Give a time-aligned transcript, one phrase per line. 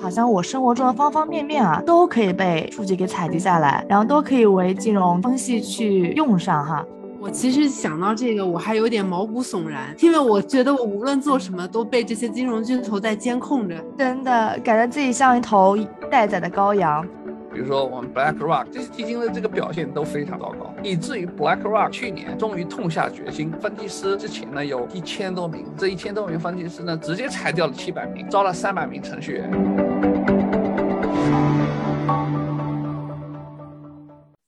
[0.00, 6.84] 好像我生活中的方方面面啊，都可以被数据给采集下来，然后都可以为金融分析去用上哈。
[7.20, 15.76] 我其实想到这个，我还有点毛骨悚然，因为我觉得我无论做什么都被这些金融巨头在监控着，真的感觉自己像一头
[16.10, 17.04] 待宰的羔羊。
[17.58, 29.50] 比如说我们 BlackRock 这些基金的这个表现都非常糟糕，以至于 BlackRock 去年终于痛下决心，分析师之前呢有一千多名，这一千多名分析师呢直接裁掉了七百名，招了三百名程序员。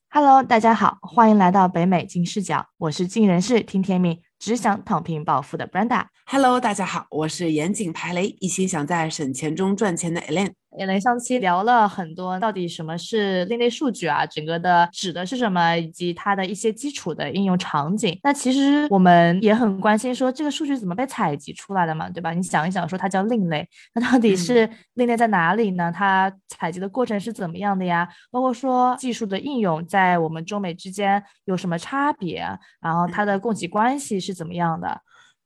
[0.09, 6.05] Hello，大家好，欢迎来到北美金视角，我是尽人事听天命，只想躺平暴富的 Brenda。
[6.27, 10.53] Hello，大家好，我是严谨排雷，一心想在省钱中赚钱的 Elaine。
[10.77, 14.25] 也雷上期聊了很多，到底什么是另类数据啊？
[14.25, 18.17] 整个的指的是什么，以及它的一些基础的应用场景。
[18.23, 22.31] 那其实我们也很关心，说这个数据怎么被采集出来的嘛，对吧？
[22.31, 25.91] 你想一想，说它叫另类，那到底是另类在哪里呢？
[25.91, 28.07] 它采集的过程是怎么样的呀？
[28.31, 32.45] 包括说技术的应用在我们中美之间有什么差别？
[32.79, 35.01] 然后它的供给关系是怎么样的？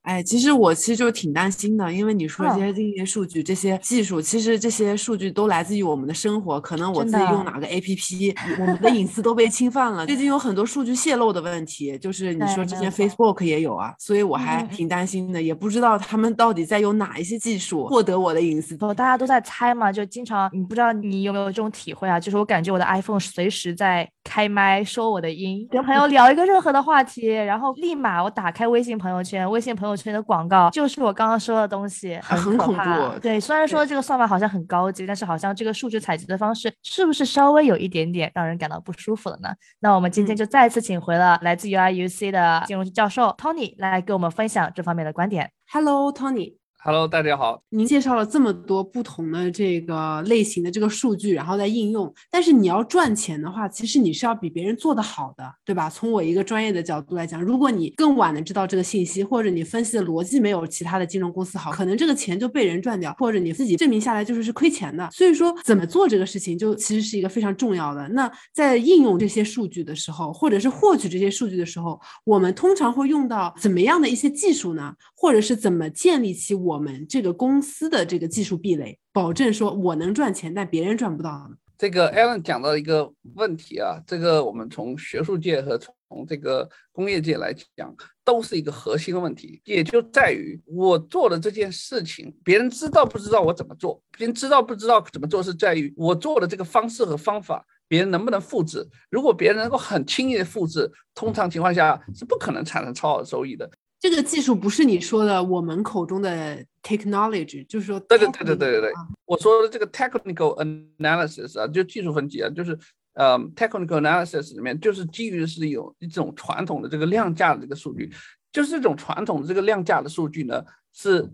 [0.06, 6.62] 哎，其实我其实就挺担心的，因为你说这些这些数据、这些技术，其实这些数据都来自于我们的生活。
[6.62, 10.06] 可能我自己用哪个 APP，我们的隐私都被侵犯了。
[10.06, 18.78] 最近有很多数据泄露的问题，就是你说之前 Facebook 也有啊，所以我还挺担心的，也不知道他们到底在用哪一些技术获得我的隐私。
[18.78, 22.20] 大家都在猜嘛，就经常你不知道你有没有这种体会啊？
[22.20, 29.96] 就是我感觉我的 iPhone 随时在开麦说我的音，跟朋友聊一个任何的话题，然后立马我打开微信朋友圈，微信朋友。
[29.96, 33.20] 圈的广告就是我刚刚说的东西， 很恐怖。
[33.22, 39.50] 对，虽然说这个算法好像很高级，但是好像这个数据采集的方式是不是稍微有一点点让人感到不舒服了呢？
[39.80, 45.50] 那我们今天就再次请回了来自 UIUC 的金融教授 Tony 来给我们分享这方面的观点。
[45.72, 46.56] Hello，Tony。
[46.88, 47.64] Hello，大家好。
[47.70, 52.14] 您介绍了这么多不同的这个类型的这个数据，然后再应用。
[52.30, 55.90] 但是你要赚钱的话，其实你是要比别人做得好的，对吧？
[55.90, 65.10] 从我一个专业的角度来讲，如果你更晚的知道这个信息，或者你分析的逻辑没有其他的金融公司好，可能这个钱就被人赚掉，或者你自己证明下来就是是亏钱的。
[65.12, 68.08] 所以说，怎么做这个事情，就其实是一个非常重要的。
[68.10, 74.94] 那在应用这些数据的时候，或者是获取这些数据的时候，我们通常会用到怎么样的一些技术呢？
[75.16, 81.50] 或者是怎么建立起我我们这个公司的这个技术壁垒，保证说我能赚钱，但别人赚不到？
[81.78, 94.02] 这个 Alan 讲到一个问题啊，这个我们从学术界和从这个工业界来讲，都是一个核心的问题，也就在于我做的这件事情，别人知道不知道我怎么做？
[94.18, 98.86] 别人知道不知道怎么做，是在于我做的这个方式和方法，别人能不能复制？
[99.10, 103.70] 如果别人能够很轻易的复制，通常情况下是不可能产生超额收益的。
[104.00, 108.92] 这个技术不是你说的我们口中的 technology，就是说，对对对对对对对，
[109.26, 110.56] 我说的这个 technical
[110.98, 112.78] analysis 啊，就技术分析啊，就是
[113.14, 118.12] 呃 technical analysis 里面就是基于是有一种传统的这个量价的这个数据，
[118.52, 120.64] 就是这种传统的这个量价的数据呢，
[120.94, 121.28] 是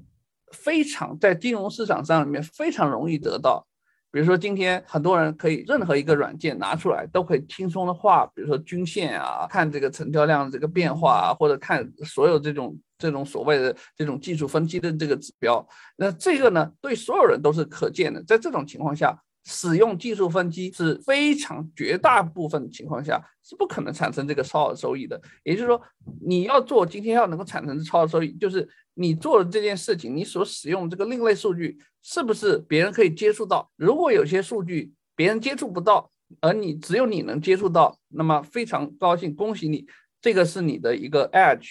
[0.51, 3.67] 非常在金融市场上里面非常容易得到。
[4.11, 15.65] 比如说，今天很多人可以任何一个软件拿出来，都可以轻松的画，比如说均线啊，看这个成交量的这个变化啊，或者看所有这种这种所谓的这种技术分析的这个指标。
[15.95, 18.21] 那这个呢，对所有人都是可见的。
[18.23, 25.19] 在这种情况下，使用技术分析是非常绝大部分情况下是不可能产生这个超额收益的。
[25.43, 25.81] 也就是说，
[26.21, 31.77] 你要做今天要能够产生超额收益，就是你做的这件事情，你所使用这个另类数据。
[32.03, 33.71] 是不是别人可以接触到？
[33.75, 39.85] 如果有些数据别人接触不到，而你只有你能接触到，那么非常高兴，恭喜你，
[40.19, 41.69] 这个是你的一个 edge。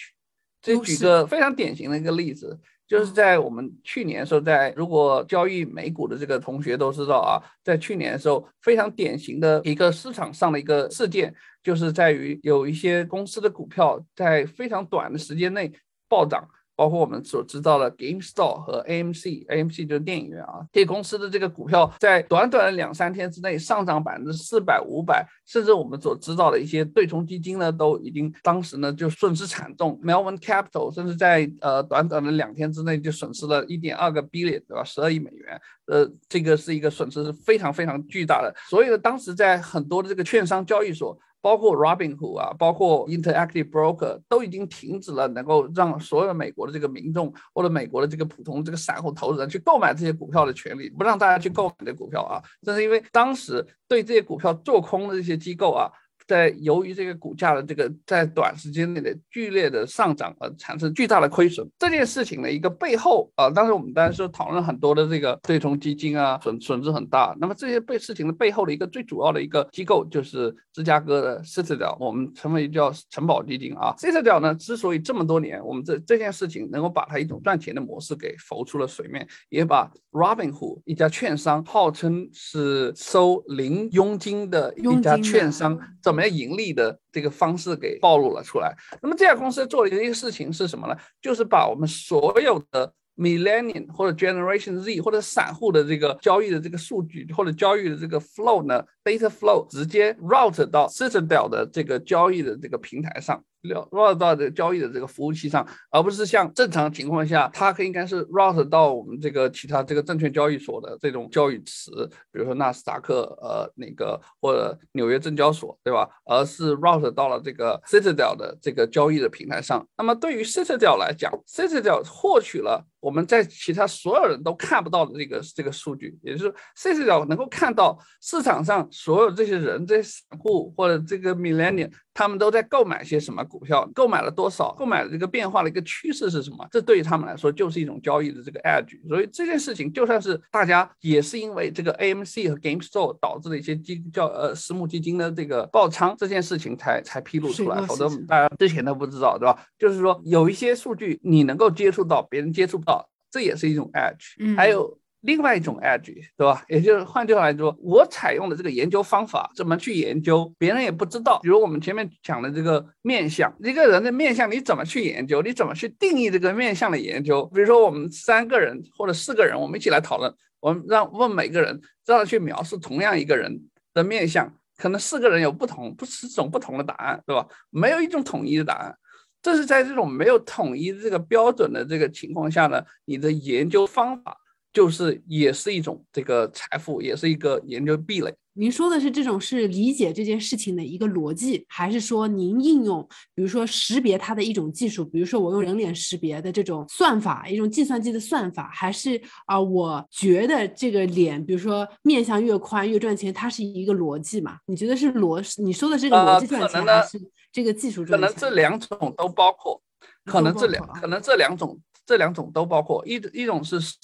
[0.61, 15.69] 这举个非常典型的一个例子，就是在我们去年的时候，在如果交易美股的这个同学都知道啊，在去年的时候，非常典型的一个市场上的一个事件，就是在于有一些公司的股票在非常短的时间内
[16.07, 16.47] 暴涨。
[16.75, 29.99] 包括我们所知道的 GameStop 和 AMC，AMC 就是电影院啊，这公司的这个股票在短短的两三天之内上涨百分之四百、五百，甚至我们所知道的一些对冲基金呢，都已经当时呢就损失惨重。
[30.03, 34.83] Melvin Capital 甚至在呃短短的两天之内就损失了一点二个 billion，对吧？
[34.83, 38.53] 十二亿美元，呃，这个是一个损失是非常非常巨大的。
[38.69, 41.17] 所以呢，当时在很多的这个券商交易所。
[41.41, 52.41] 包括 Robinhood 啊，包括 Interactive Broker 都已经停止了能够让所有美国的这个民众或者美国的这个普通这个散户投资人去购买这些股票的权利，不让大家去购买这股票啊。
[52.61, 55.89] 正是因为当时对这些股票做空的这些机构啊，
[56.31, 61.69] 在由于这个股价的这个在短时间内的剧烈的上涨而产生巨大的亏损。
[61.77, 67.35] 这件事情的一个背后啊，当时我们当时讨论很多的这个对冲基金啊，损损失很大。
[67.37, 73.93] 那么这些被事情的背后的一个最主要的一个机构就是芝加哥的 Citadel，我们称为叫城堡基金啊。
[73.97, 88.75] Citadel 呢，之所以这么多年我们这这件事情能够把它一种赚钱的模式给浮出了水面，也把 Robinhood 一家券商号称是收零佣金的一家券商怎么样盈利的这个方式给暴露了出来。
[89.01, 90.95] 那么这家公司做的一个事情是什么呢？
[91.21, 103.43] 就是把我们所有的 Millennium 或者 Generation Z 或者散户的这个交易的这个数据或者交易的这个 flow 呢，data flow 直接 route 到 Citadel 的这个交易的这个平台上。
[103.63, 111.91] Rout 到这交易的这个服务器上，而不是像正常情况下，它应该是 rout 到我们这个其他这个证券交易所的这种交易池，
[112.31, 116.09] 比如说纳斯达克，呃，那个或者纽约证交所，对吧？
[116.25, 119.87] 而是 rout 到了这个 Citadel 的这个交易的平台上。
[119.97, 131.91] 那么对于 Citadel 来讲，Citadel 获取了我们在其他所有人都看不到的这个这个数据，也就是 Citadel 能够看到市场上所有这些人、这散户或者这个 Millennium。
[132.13, 133.89] 他们都在购买些什么股票？
[133.93, 134.73] 购买了多少？
[134.77, 136.67] 购买的这个变化的一个趋势是什么？
[136.71, 138.99] 这对于他们来说就是一种交易的这个 edge。
[139.07, 149.65] 所以这件事情就算是大家也是因为这个 AMC 和 GameStop 导致的一些基叫呃私募基金的这个爆仓这件事情才才披露出来，否则大家之前都不知道，对吧？
[149.79, 154.55] 就是说有一些数据你能够接触到，别人接触不到，这也是一种 edge。
[154.55, 155.00] 还有。
[155.21, 156.63] 另外一种 edge，对吧？
[156.67, 161.39] 也就是换句话来说，我采用的这个研究方法怎么去研究，别人也不知道。
[161.43, 165.41] 比如我们前面讲的这个面相，一个人的面相你怎么去研究？
[165.41, 167.45] 你怎么去定义这个面相的研究？
[167.53, 173.61] 比如说我们三个人或者四个人，我们一起来讨论，我们让问每个人让他去描述同样一个人
[173.93, 177.45] 的面相，可能四个人有不同不十种不同的答案，对吧？
[177.69, 178.95] 没有一种统一的答案。
[179.43, 184.35] 这是在这种没有统一的这个标准的这个情况下呢，你的研究方法。
[184.73, 188.33] 就是也是一种这个财富，也是一个研究壁垒。
[188.53, 193.01] 您说的是这种是理解这件事情的一个逻辑，还是说您应用，
[193.33, 204.57] 比如说识别它的一种技术，比如说我用人脸识别的这种算法，一种计算机的算法，还是啊，我觉得这个脸，比如说面相越宽越赚钱，它是一个逻辑嘛？
[204.67, 205.41] 你觉得是逻？
[205.63, 207.17] 你说的这个逻辑赚钱，还是
[207.53, 208.27] 这个技术赚钱？
[208.27, 209.81] 可能这两种都包括，
[210.25, 211.79] 可能这两，可能这两种。
[212.05, 213.97] 这两种都包括一一种是识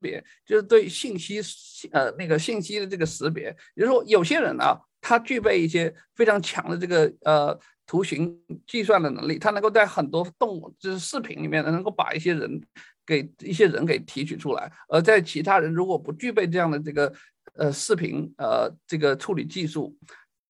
[0.00, 1.40] 别，就是对信息
[1.92, 12.62] 呃那个信息的这个识别，也就是说有些人啊，他具备一些非常强的这个呃图形计算的能力，他能够在很多动就是视频里面能够把一些人
[13.04, 17.12] 给一些人给提取出来，而在其他人如果不具备这样的这个
[17.54, 19.94] 呃视频呃这个处理技术，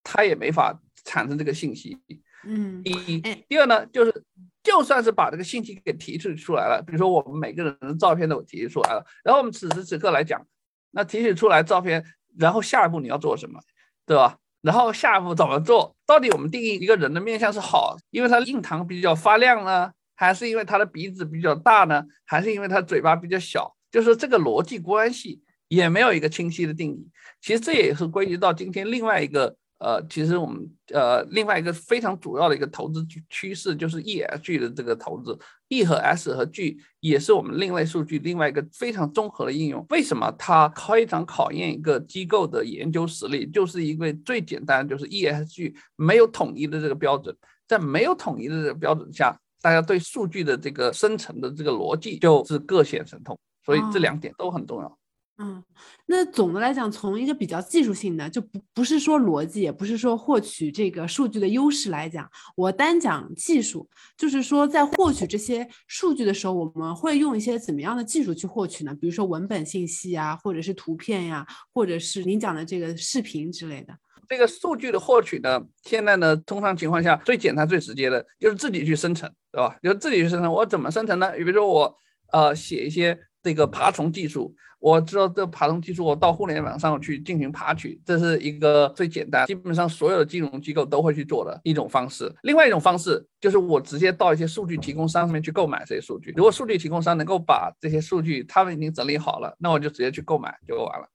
[0.04, 1.98] 他也没法产生这个信息。
[2.46, 4.24] 嗯，第一，第二呢就是。
[4.62, 10.46] 就算是把这个信息给提取出来了，比如说我们每个人的照片都提取出来了，然后我们此时此刻来讲，
[10.90, 12.04] 那提取出来照片，
[12.36, 13.58] 然后下一步你要做什么，
[14.04, 14.36] 对吧？
[14.60, 15.96] 然后下一步怎么做？
[16.04, 23.74] 到底我们定义一个人的面相是好，因为他印堂比较发亮呢，还是因为他的鼻子比较大呢，还是因为他嘴巴比较小？
[23.90, 27.08] 就是这个逻辑关系也没有一个清晰的定义。
[27.40, 29.56] 其实这也是归结到今天另外一个。
[29.80, 35.36] 呃，其实我们呃另外一个非常主要的一个投资趋势就是 ESG 的这个投资
[35.68, 39.84] ，E 和 S 和 G 也是我们另类数据另外一个非常综合的应用。
[39.88, 43.46] 为什么它非常考验一个机构的研究实力？
[43.46, 47.34] 就是因为最简单就是 ESG 没有统一的这个标准，
[47.66, 53.38] 在没有统一的这个标准下，大家对数据的这个生成的这个逻辑就是各显神通。
[53.64, 54.98] 所以这两点都很重要。
[55.42, 55.64] 嗯，
[56.04, 68.94] 那总的来讲，从一个比较技术性的，就不不是说逻辑，也不是说获取这个数据的优势来讲，我单讲技术，就是说在获取这些数据的时候，我们会用一些怎么样的技术去获取呢？
[69.00, 73.94] 比如说文本信息呀，或者是图片呀，或者是您讲的这个视频之类的。
[74.28, 79.74] 这个数据的获取呢，现在呢，通常情况下最简单、最直接的就是自己去生成，对吧？
[79.82, 80.52] 就自己去生成。
[80.52, 81.32] 我怎么生成呢？
[81.32, 81.96] 比如说我
[82.30, 84.54] 呃写一些这个爬虫技术。
[84.78, 92.34] 我知道这爬虫技术，我到互联网上去进行爬取，这是一个最简单，基本上所有的金融机构都会去做的一种方式。
[92.44, 96.32] 另外一种方式就是我直接到一些数据提供商上面去购买这些数据。
[96.34, 101.06] 如果数据提供商能够把这些数据他们已经整理好了，那我就直接去购买就完了。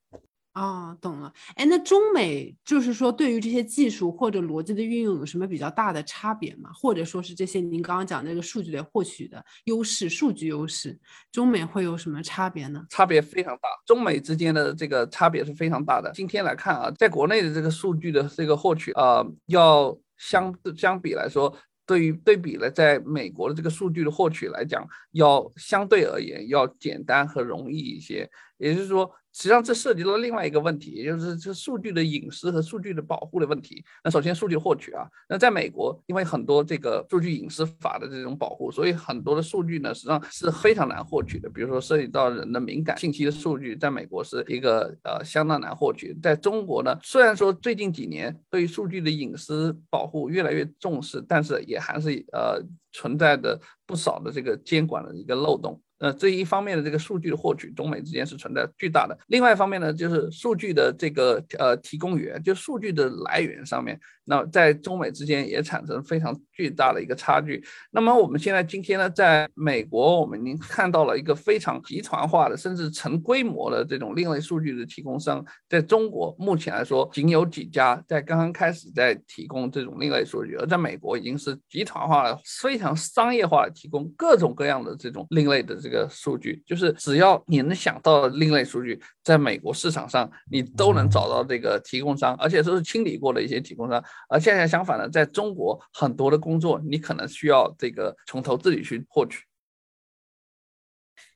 [0.56, 1.32] 哦，懂了。
[1.56, 6.70] 哎，那中美就是说，对于这些技术或者逻辑的运用，有什么比较大的差别吗？
[6.74, 10.98] 或者说是这些您刚刚讲那个数据的获取的优势，数据优势，
[11.30, 12.82] 中美会有什么差别呢？
[12.90, 16.10] 差别非常大，中美之间的这个差别是非常大的。
[16.14, 21.54] 今天来看啊，在国内的这个数据的这个获取啊，要相相比来说，
[21.86, 28.30] 对于对比了在美国的这个数据的获取来讲，要相对而言要简单和容易一些。
[28.58, 29.12] 也就是说。
[29.36, 33.84] 实际上，这涉及到另外一个问题，也就是这数据的隐私和数据的保护的问题。
[34.02, 41.50] 那首先，数据获取啊，那在美国，因为很多这个数据隐私法的这种保护，所以很多的数据呢，实际上是非常难获取的。
[41.50, 46.18] 比如说，涉及到人的敏感信息的数据，在美国是一个呃相当难获取。
[46.24, 52.64] 在中国呢，虽然说最近几年对于数据的隐私保护越来越重视，但是也还是呃
[52.94, 55.82] 存在的不少的这个监管的一个漏洞。
[56.00, 59.18] 呃，这一方面的这个数据的获取，中美之间是存在巨大的。
[59.28, 67.64] 另外一方面呢，就是数据的这个呃提供源，就数据的来源上面，那在中美之间也产生非常巨大的一个差距。
[67.92, 75.44] 那么我们现在今天呢，在美国，我们已经看到了一个非常集团化的，甚至成规模的这种另类数据的提供商。
[75.70, 85.85] 在中国目前来说，仅有几家在刚刚开始在提供这种另类数据，而在美国已经是集团化的、非常商业化的提供各种各样的这种另类的。
[85.86, 94.04] 这个数据就是只要你能想到的另类数据，在美国市场上你都能找到这个提供商，而且都是清理过的一些提供商。
[94.28, 99.44] 而恰恰相反的，在中国很多的工作你可能需要这个从头自己去获取。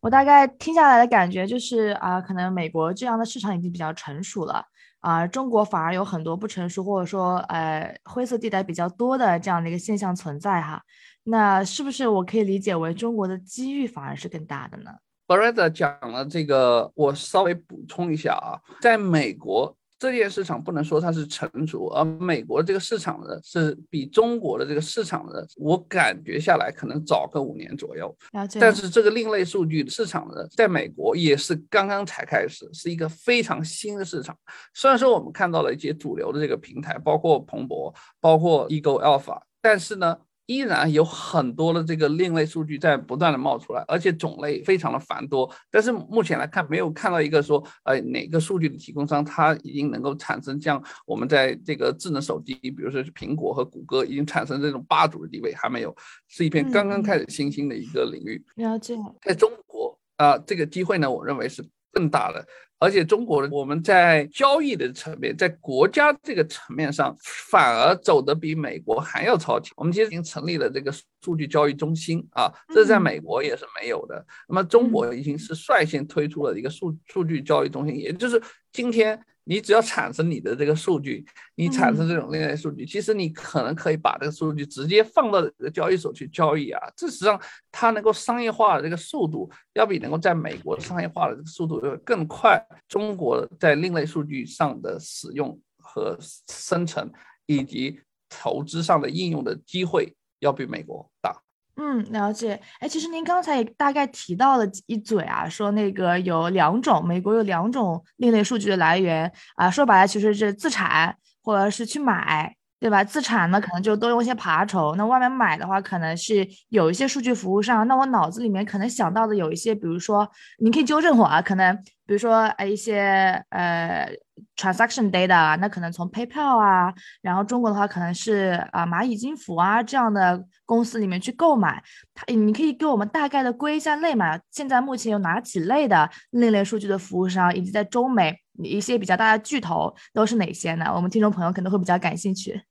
[0.01, 4.65] 我大概听下来的感觉就是啊，可能美国这样的市场已经比较成熟了
[5.01, 10.81] 啊，中国反而有很多不成熟或者说呃灰色地带比较多的这样的一个现象存在哈。
[11.23, 14.91] 那是不是我可以理解为中国的机遇反而是更大的呢
[15.27, 28.17] b r e t 讲了这个，我稍微补充一下啊，在美国这件市场不能说它是成熟，而美国这个市场呢是比中国的这个市场呢，我感觉下来可能早个五年左右。
[28.59, 34.35] 但是这个另类数据市场呢，在美国也是刚刚才开始，是一个非常新的市场。
[34.73, 40.17] 虽然说我们看到了一些主流的这个平台，包括彭博，包括 Ego Alpha，但是呢。
[40.49, 45.47] 依然有很多的这个另类数据在不断的冒出来，而且种类非常的繁多。
[45.69, 55.95] 但是目前来看，没有看到一个说，呃，哪个数据的提供商它已经能够产生像我们在这个智能手机，比如说是苹果和谷歌，已经产生这种霸主的地位，还没有，
[56.27, 58.43] 是一片刚刚开始新兴的一个领域。
[58.55, 58.97] 了解。
[59.21, 62.43] 在中国啊，这个机会呢，我认为是更大的。
[62.79, 69.73] 而且中国我们在交易的层面，在国家这个层面上，反而走得比美国还要超前。
[69.75, 74.25] 我们其实已经成立了这个数据交易中心啊，这在美国也是没有的。
[74.47, 79.21] 那么中国已经是率先推出了一个数数据交易中心，也就是今天。
[79.49, 81.25] 你只要产生你的这个数据，
[81.55, 86.79] 你产生这种另类数据，其实你可能可以把这个数据直接放到这个交易所去交易啊。
[86.95, 87.41] 这实际上
[87.71, 92.63] 它能够商业化的这个速度，要比能够在美国商业化的这个速度要更快。
[92.87, 96.15] 中国在另类数据上的使用和
[96.47, 97.11] 生成，
[97.47, 101.35] 以及投资上的应用的机会，要比美国大。
[101.81, 102.59] 嗯，了解。
[102.81, 113.03] 哎，其实您刚才也大概提到了一嘴啊，说那个有两种，美国有两种另类数据的来源啊，说白了其实是自产或者是去买，对吧？
[113.03, 117.87] 自产呢可能就多用一些爬虫，那外面买的话可能是有一些数据服务商。
[117.87, 121.73] 那我脑子里面可能想到的有一些，比如说，你可以纠正我啊，可能
[122.05, 124.09] 比如说呃一些呃。
[124.55, 131.83] transaction data，那可能从 PayPal 啊，然后中国的话可能是啊蚂蚁金服啊这样的公司里面去购买。
[132.13, 134.39] 它，你可以给我们大概的归一下类嘛？
[134.49, 140.91] 现在目前有哪几类的另类数据的服务商，以及在中美一些比较大的巨头都是哪些呢？
[140.93, 142.61] 我们听众朋友可能会比较感兴趣。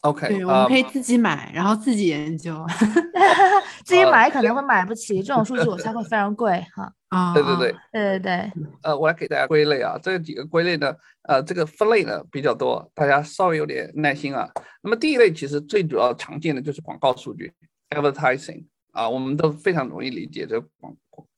[0.00, 2.54] OK，对，我们可以自己买，然后自己研究。
[3.86, 6.92] 自己买可能会买不起，这种数据我猜会非常贵哈。
[7.08, 8.52] 啊，对对对，对对对。
[8.82, 14.48] 呃，我来给大家归类啊，这几个归类呢，呃，这个分类呢比较多，大家稍微有点耐心啊。
[14.82, 17.50] 那么第一类其实最主要常见的就是广告数据
[17.90, 20.94] ，advertising 啊，我们都非常容易理解这广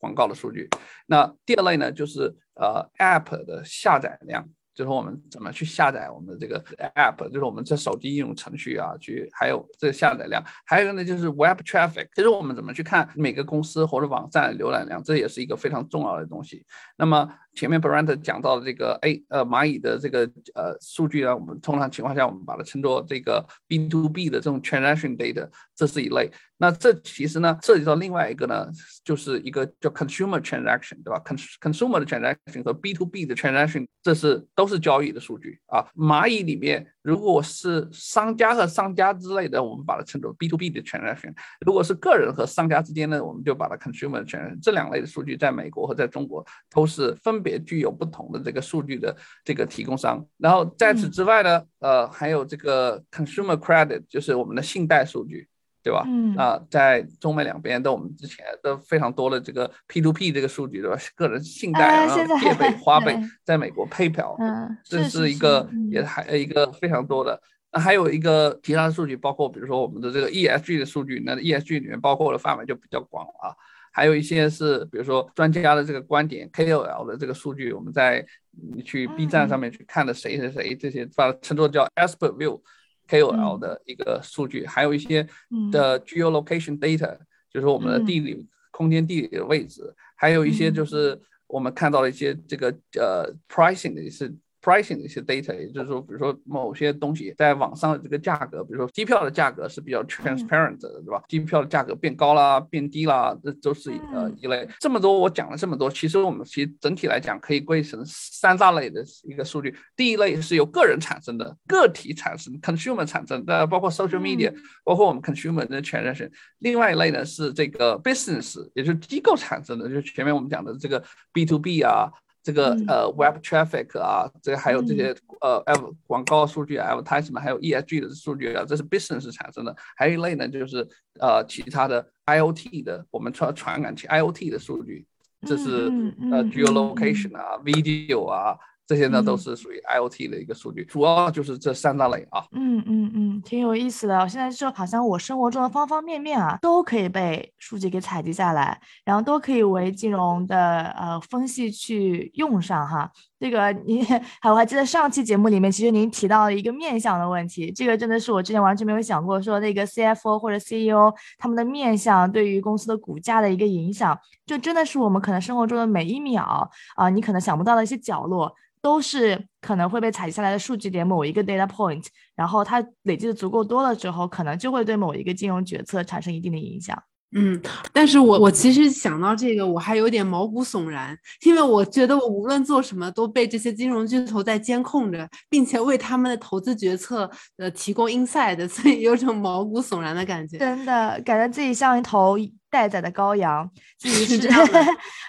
[0.06, 0.68] 广告的数据。
[1.06, 4.48] 那第二类呢就是呃 app 的下载量。
[4.76, 6.62] 就是我们怎么去下载我们的这个
[6.94, 16.62] app，就是我们这手机应用程序啊，去还有这下载量，还有一个呢就是 web traffic，其实我们怎么去看每个公司或者网站浏览量，这也是一个非常重要的东西。
[16.98, 26.30] 那么前面 Brand 讲到的这个 A 呃蚂蚁的这个呃数据呢，我们通常情况下我们把它称作这个 B to B 的这种 transaction data，这是一类。
[26.58, 28.66] 那这其实呢涉及到另外一个呢，
[29.02, 31.22] 就是一个叫 consumer transaction，对吧
[31.60, 35.84] ？consumer 的 transaction 和 B to B 的 transaction，这是都是交易的数据啊。
[35.94, 41.32] 蚂蚁里面如果是商家和商家之类的，我们把它称作 B to B 的 transaction；
[41.64, 44.58] 如果是个人和商家之间呢，我们就把它 consumer transaction。
[44.60, 50.26] 这两类的数据在美国和在中国都是分别具有不同的这个数据的这个提供商。
[50.36, 55.46] 然后在此之外呢，呃，还有这个 consumer credit，就是我们的信贷数据。
[55.86, 56.02] 对吧？
[56.04, 60.98] 嗯啊，在中美两边都我们之前都非常多的这个 P to P 这个数据，对吧？
[61.14, 67.40] 个人信贷，然后借呗、 花呗，在美国 PayPal，嗯，这是一个也还一个非常多的。
[67.72, 73.54] 那还有一个其他的数据，包括比如说我们的这个 ESG 的数据，那 ESG 里面包括的范围就比较广了啊。
[73.92, 78.26] 还有一些是比如说专家的这个观点，KOL 的这个数据，我们在
[78.74, 82.60] 你去 B 站上面去看的谁谁谁这些，把它称作叫 Expert View。
[83.08, 85.26] KOL 的一个数据，还有一些
[85.70, 87.16] 的 geolocation data，
[87.50, 94.32] 就是我们的地理空间地理的位置，还有一些就是我们看到了一些这个呃 pricing 的一些。
[94.66, 101.22] Pricing 的一些 data，也就是说，比如说某些东西在网上的这个价格，比如说机票的价格是比较 transparent 的，对吧？
[101.28, 104.68] 机票的价格变高啦、变低啦，这都是呃一类。
[104.80, 109.72] 这么多我讲了这么多，其实我们其实整体来讲可以归成三大类的一个数据。
[109.94, 116.28] 第一类是由个人产生的，个体产生，consumer 产生的，包括 social media，包括我们 consumer 的 transaction。
[116.58, 121.00] 另外一类呢是这个 business，也就是机构产生的，就是前面我们讲的这个
[121.32, 122.10] B to B 啊。
[122.46, 129.74] 这个呃，web traffic 啊，这个还有这些呃，ad 广告数据，advertisement，还有 ESG 的数据啊，这是 business 产生的。
[129.96, 130.86] 还有一类呢，就是
[131.18, 135.04] 呃，其他的 IOT 的，我们传传感器 IOT 的数据，
[135.44, 135.90] 这是
[136.30, 138.56] 呃，geolocation 啊，video 啊。
[138.86, 142.44] 这些呢都是属于 IOT 的一个数据，主要就是这三大类啊。
[142.52, 144.18] 嗯嗯嗯，挺有意思的。
[144.20, 153.10] 我现在就好像我生活中的方方面面啊，都可以被数据给采集下来，然后都可以为金融的呃分析去用上哈。
[153.38, 154.02] 这个你
[154.40, 168.54] 还我还记得上期节目里面，其实您提到了一个面相的问题，这个真的是我之前完全没有想过，说那个 CFO 或者 CEO 他们的面相对于公司的股价的一个影响，就真的是我们可能生活中的每一秒啊，你可能想不到的一些角落。
[168.82, 176.96] 都是可能会被采集下来的数据点某一个 data point，然后它累积的足够多了之后，可能就会对某一个金融决策产生一定的影响。
[177.34, 177.60] 嗯，
[177.92, 181.14] 但是我我其实想到这个，我还有点毛骨悚然，
[181.44, 187.28] 因为我觉得我无论做什么都被这些金融巨头在监控着，并且为他们的投资决策
[187.58, 190.56] 呃提供 inside，所以有种毛骨悚然的感觉。
[190.56, 192.36] 真的，感觉自己像一头
[192.70, 194.80] 待宰的羔羊，自己 是这样的，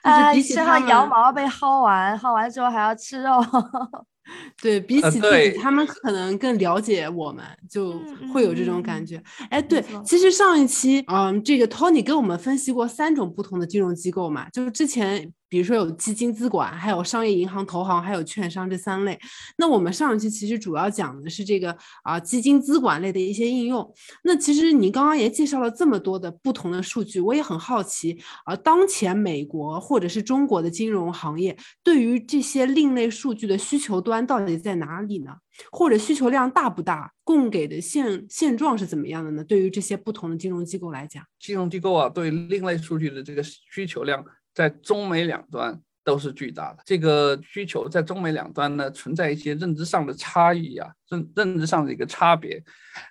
[0.04, 3.32] 啊，身上羊毛被薅完，薅完之后还要吃肉。
[4.62, 8.00] 对比起自己，他们可能更了解我们，就
[8.34, 9.22] 会有这种感觉。
[9.50, 15.34] 哎，对，其实上一期，嗯，这个 Tony 跟我们分析过三种不同的金融机构嘛，就是之前。
[15.50, 19.18] 比如说有基金资管，还有商业银行、投行，还有券商这三类。
[19.58, 23.94] 那我们上一期其实主要讲的是这个啊基金资管类的一些应用。
[24.24, 35.32] 那其实你刚刚也介绍了这么多的不同的数据，我也很好奇啊，当前美国或者是中国的金融行业对于这些另类数据的需求端到底在哪里呢？
[35.72, 37.12] 或者需求量大不大？
[37.24, 39.44] 供给的现现状是怎么样的呢？
[39.44, 44.24] 对于这些不同的金融机构来讲，金融机构啊对另类数据的这个需求量。
[44.58, 52.60] 在中美两端都是巨大的，这个需求在中美两端呢存在一些认知上的差异啊，认认知上的一个差别。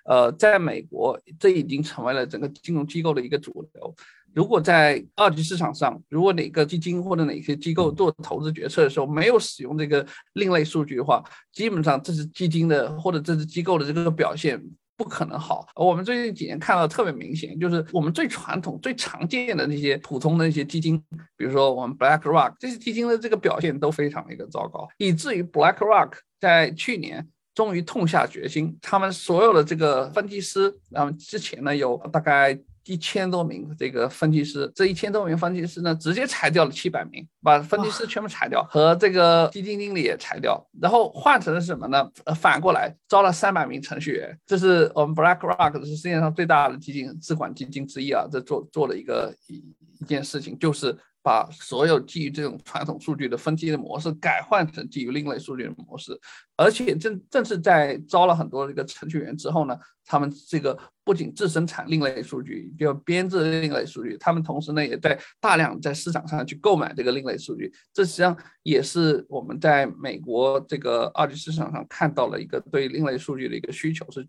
[0.03, 3.95] 呃，在美国，这已经成为了整个金融机构的一个主流。
[4.33, 14.61] 如果在二级市场上，如果哪个基金或者哪些机构做投资决策的时候没有使用这个另类数据的话，基本上这是基金的或者这是机构的这个表现。
[14.97, 15.67] 不可能好。
[15.75, 21.01] 我们最近几年看到特别明显，就是我们最传统、最常见的那些普通的那些基金，
[21.37, 32.59] 比如说我们 BlackRock 这些基金的这个表现都非常的一个糟糕，以至于 BlackRock 在去年终于痛下决心，他们所有的这个分析师，然后之前呢有大概。
[32.87, 42.09] 一千多名这个分析师，这一千多名分析师呢，直接裁掉了七百名，把分析师全部裁掉，和这个基金经理也裁掉，然后换成了什么呢？
[42.25, 44.37] 呃，反过来招了三百名程序员。
[44.45, 49.63] 这是我们 BlackRock 是世界上最大的基金资管基金之一啊，这做做了一个一
[49.99, 50.97] 一件事情，就是。
[51.27, 56.17] 把所有基于这种传统数据的分析的模式改换成基于另类数据的模式，
[56.55, 74.25] 而且正正是在招了很多这个程序员之后呢，他们这个不仅自生产另类数据，就编制另类数据，他们同时呢也在大量在市场上去购买这个另类数据，这实际上也是我们在美国这个二级市场上看到了一个对另类数据的一个需求是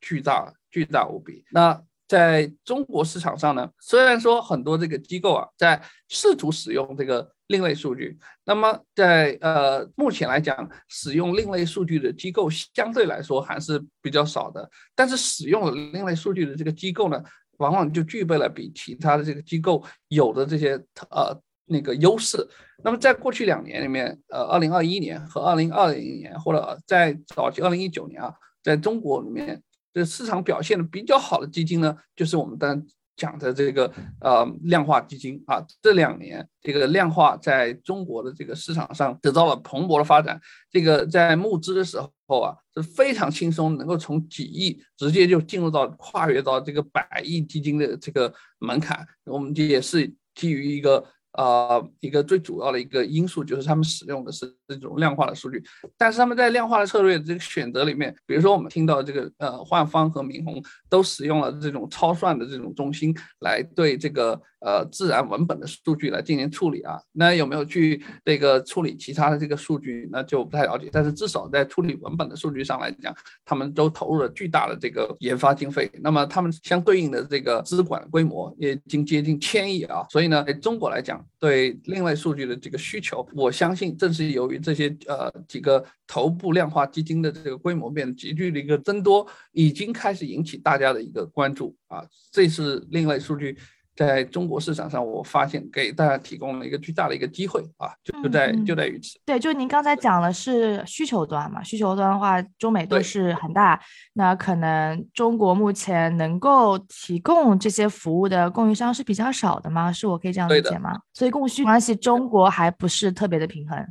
[0.00, 1.44] 巨大巨大无比。
[1.50, 8.18] 那在中国市场上呢，虽然说很多这个机构啊，在试图使用这个另类数据。
[8.44, 14.68] 那么在呃目前来讲，使用另类数据的机构相对来说还是比较少的。
[14.94, 17.22] 但是使用了另类数据的这个机构呢，
[17.58, 22.38] 往往就具备了比其他的这个机构有的这些呃那个优势。
[22.82, 29.60] 那么在过去两年里面，呃，二零二一年和二零二零年，或者在早期二零一九年啊，在中国里面，
[29.92, 32.86] 这市场表现的比较好的基金呢，就是我们当。
[33.18, 40.40] 讲的这个呃量化基金啊，这两年这个量化在中国的这个市场上得到了蓬勃的发展。
[40.70, 49.04] 这个在募资的时候啊，是非常轻松，能够从几亿直接就进入到跨越到这个百亿基金的这个门槛。
[49.24, 51.04] 我们也是基于一个。
[51.32, 55.62] 呃，一个最主要的一个因素就是他们使用的是这种量化的数据，
[55.96, 64.40] 但是他们在量化的策略这个选择里面，比如说我们听到这个呃焕方和敏宏都使用了这种超算的这种中心来对这个。
[64.60, 70.88] 呃，自然文本的数据来进行处理啊，那有没有去这个处理其他的这个数据，那就不太了解。
[70.90, 75.88] 但是至少在处理文本的数据上来讲，他们都投入了巨大的这个研发经费。
[76.02, 80.04] 那么他们相对应的这个资管规模也已经接近千亿啊。
[80.10, 92.04] 所以呢，在中国来讲，对另类数据的这个需求，我相信正是由于这些呃几个头部量化基金的这个规模变得急剧的一个增多，已经开始引起大家的一个关注啊。
[92.30, 93.56] 这是另类数据。
[93.96, 99.18] 在中国市场上，我发现给大家提供了一个巨大的一个机会啊，就就在就在于此。
[99.26, 103.80] 对，就您刚才讲的是需求端嘛，需求端的话，中美都是很大。
[104.12, 109.92] 那可能中国目前能够提供这些服务的供应商是比较少的吗？
[109.92, 110.96] 是我可以这样理解吗？
[111.12, 113.84] 所以供需关系，中国还不是特别的平衡。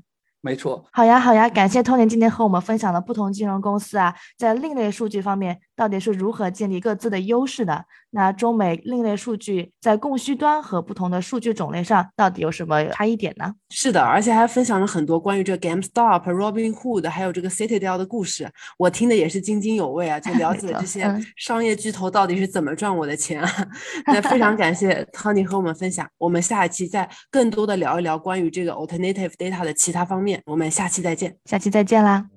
[0.48, 0.82] 没错。
[0.94, 7.86] 好呀，好呀，感谢 Tony 今天和我们分享的不同金融公司啊，在另类数据方面到底是如何建立各自的优势的。
[8.10, 13.54] 那中美另类数据在供需端和不同的数据种类上到底有什么差异点呢？
[13.70, 23.42] 是的，而且还分享了很多关于这个 GameStop、Robinhood 还有这个 Citadel 的故事，我听的也是津津有味啊，就了解 这些商业巨头到底是怎么赚我的钱。
[23.42, 23.68] 啊
[24.08, 32.37] 那非常感谢 Tony 和我们分享，我们下一期再更多的聊一聊关于这个 Alternative Data 的其他方面，我们下期再见，下期再见啦。